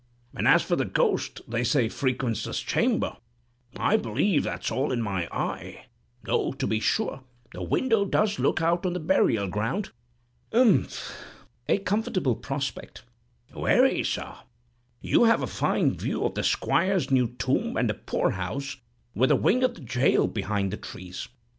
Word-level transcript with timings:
And 0.35 0.47
as 0.47 0.63
for 0.63 0.75
the 0.75 0.83
ghost 0.83 1.41
they 1.47 1.63
say 1.63 1.87
frequents 1.87 2.43
this 2.45 2.59
chamber, 2.61 3.17
I 3.77 3.97
believe 3.97 4.41
that's 4.41 4.71
all 4.71 4.91
in 4.91 4.99
my 4.99 5.27
eye, 5.27 5.85
though, 6.23 6.53
to 6.53 6.65
be 6.65 6.79
sure, 6.79 7.21
the 7.53 7.61
window 7.61 8.03
does 8.05 8.39
look 8.39 8.63
out 8.63 8.83
on 8.83 8.93
the 8.93 8.99
burial 8.99 9.47
ground." 9.47 9.91
"Umph! 10.51 11.13
a 11.69 11.77
comfortable 11.77 12.35
prospect." 12.35 13.03
"Very, 13.53 14.03
sir; 14.03 14.37
you 15.01 15.25
have 15.25 15.43
a 15.43 15.45
fine 15.45 15.95
view 15.95 16.23
of 16.25 16.33
the 16.33 16.41
squire's 16.43 17.11
new 17.11 17.35
tomb 17.37 17.77
and 17.77 17.87
the 17.87 17.93
poorhouse, 17.93 18.77
with 19.13 19.29
a 19.29 19.35
wing 19.35 19.63
of 19.63 19.75
the 19.75 19.81
jail 19.81 20.25
behind 20.25 20.71
the 20.73 20.77
trees. 20.77 21.27